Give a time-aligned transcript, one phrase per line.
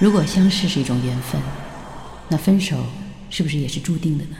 [0.00, 1.38] 如果相识是一种缘分，
[2.26, 2.74] 那分手
[3.28, 4.36] 是不是也是注定的呢？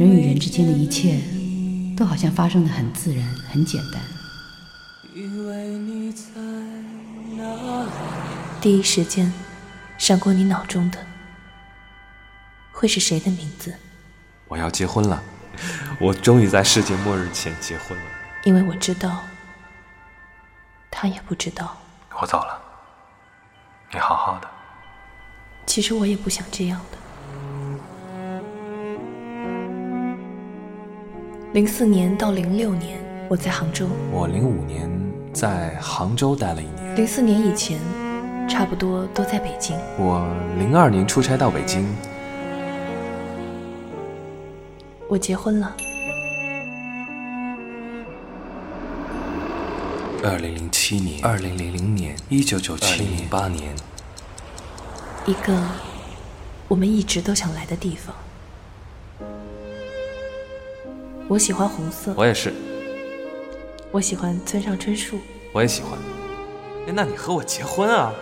[0.00, 1.20] 人与人之间的一切，
[1.96, 4.02] 都好像发生的很自然、很简单。
[8.60, 9.32] 第一时间
[9.96, 10.98] 闪过你脑中的，
[12.72, 13.72] 会是谁的名字？
[14.48, 15.22] 我要结婚了，
[16.00, 18.04] 我终于在世界末日前结婚了。
[18.42, 19.22] 因为我知道，
[20.90, 21.76] 他也不知道。
[22.20, 22.59] 我走了，
[23.92, 24.48] 你好好的。
[25.66, 26.98] 其实我也不想这样的。
[31.52, 33.88] 零四年到零六年，我在杭州。
[34.12, 34.88] 我零五年
[35.32, 36.94] 在杭州待了一年。
[36.94, 37.80] 零四年以前，
[38.48, 39.76] 差不多都在北京。
[39.98, 40.24] 我
[40.56, 41.84] 零二年出差到北京。
[45.08, 45.74] 我结婚了。
[50.22, 53.74] 二零零七年、二零零零年、一九九七年、八年，
[55.24, 55.58] 一个
[56.68, 58.14] 我们一直都想来的地方。
[61.26, 62.12] 我喜欢红色。
[62.18, 62.52] 我也是。
[63.90, 65.18] 我喜欢村上春树。
[65.52, 65.98] 我也喜欢。
[66.86, 68.12] 哎，那你和我结婚啊？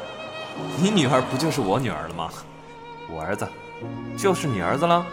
[0.81, 2.31] 你女儿不就是我女儿了吗？
[3.11, 3.49] 我儿子
[4.17, 5.05] 就是你儿子了。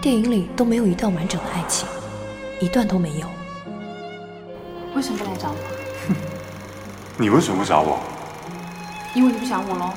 [0.00, 1.88] 电影里都没有一段完整的爱情，
[2.60, 3.26] 一段都没有。
[4.94, 5.56] 为什么不来找我？
[7.16, 7.98] 你为什么不找我？
[9.14, 9.92] 因为你不想我喽。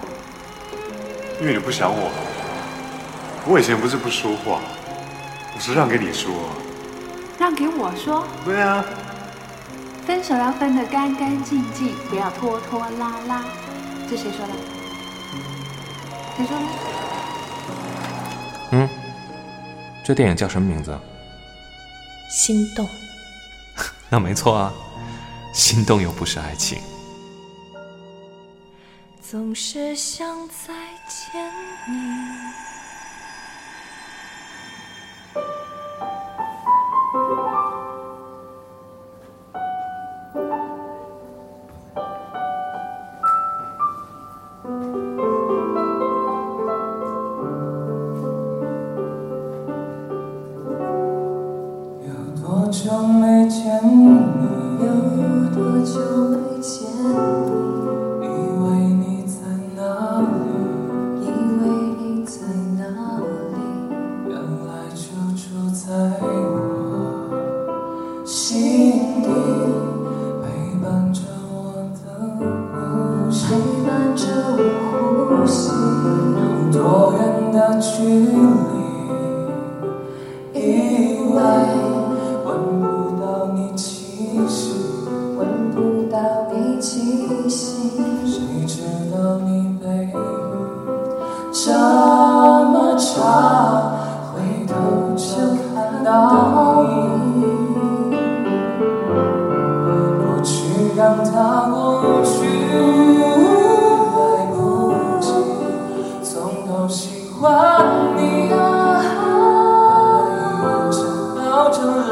[1.40, 2.12] 因为你不想我。
[3.48, 4.60] 我以前不是不说话。
[5.54, 6.34] 我是让给你说，
[7.40, 8.28] 让给我说。
[8.44, 8.84] 对啊，
[10.06, 13.46] 分手要分得干干净净，不要拖拖拉拉。
[14.10, 14.54] 这谁说的？
[16.36, 16.64] 谁说的？
[18.72, 18.90] 嗯，
[20.04, 20.98] 这电影叫什么名字？
[22.30, 22.86] 心动。
[24.16, 24.74] 那没错啊，
[25.52, 26.82] 心动又不是爱情。
[29.22, 30.74] 总是想再
[31.06, 31.52] 见
[31.86, 31.96] 你。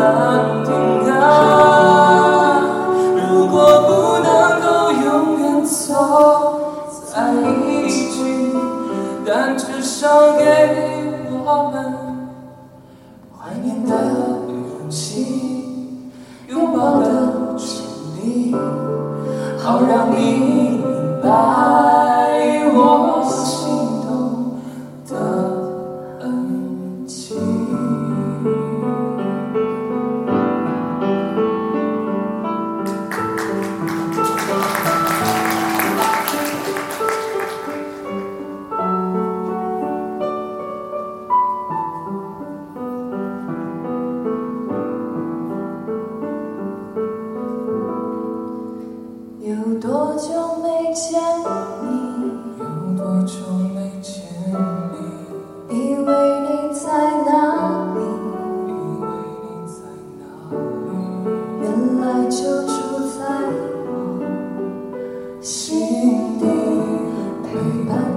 [0.03, 2.62] 淡定啊。
[3.16, 3.56] 如果
[3.88, 6.59] 不能够永远走
[7.06, 8.52] 在一起
[9.25, 10.44] 但至少给
[11.31, 11.75] 我们
[13.31, 13.92] 怀念的
[14.50, 16.12] 勇气
[16.50, 17.86] 拥抱的权
[18.22, 18.53] 利
[19.58, 20.81] 好让你明
[21.22, 21.53] 白。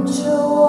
[0.06, 0.65] 着我。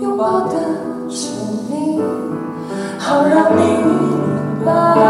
[0.00, 0.54] 拥抱的
[1.08, 1.30] 权
[1.70, 2.00] 利
[2.98, 5.09] 好让你明白。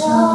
[0.00, 0.29] show.